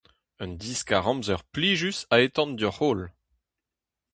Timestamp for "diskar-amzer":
0.61-1.41